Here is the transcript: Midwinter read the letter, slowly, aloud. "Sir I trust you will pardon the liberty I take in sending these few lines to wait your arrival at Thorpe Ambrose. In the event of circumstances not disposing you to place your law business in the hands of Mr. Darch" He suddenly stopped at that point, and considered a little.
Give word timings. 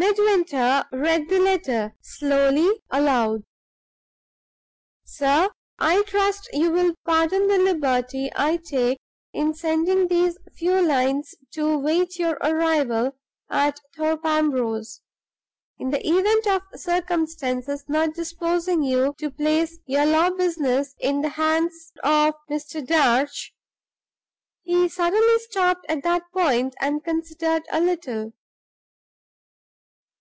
Midwinter 0.00 0.84
read 0.92 1.28
the 1.28 1.40
letter, 1.40 1.92
slowly, 2.00 2.68
aloud. 2.88 3.42
"Sir 5.04 5.50
I 5.80 6.02
trust 6.04 6.48
you 6.52 6.70
will 6.70 6.94
pardon 7.04 7.48
the 7.48 7.58
liberty 7.58 8.30
I 8.34 8.58
take 8.58 8.98
in 9.34 9.54
sending 9.54 10.06
these 10.06 10.38
few 10.56 10.80
lines 10.80 11.34
to 11.54 11.76
wait 11.76 12.16
your 12.18 12.34
arrival 12.36 13.16
at 13.50 13.80
Thorpe 13.96 14.24
Ambrose. 14.24 15.02
In 15.78 15.90
the 15.90 16.00
event 16.08 16.46
of 16.46 16.62
circumstances 16.78 17.84
not 17.88 18.14
disposing 18.14 18.84
you 18.84 19.14
to 19.18 19.30
place 19.30 19.78
your 19.84 20.06
law 20.06 20.30
business 20.30 20.94
in 21.00 21.22
the 21.22 21.30
hands 21.30 21.92
of 22.04 22.34
Mr. 22.48 22.86
Darch" 22.86 23.52
He 24.62 24.88
suddenly 24.88 25.38
stopped 25.40 25.84
at 25.88 26.04
that 26.04 26.22
point, 26.32 26.74
and 26.80 27.04
considered 27.04 27.64
a 27.70 27.80
little. 27.80 28.32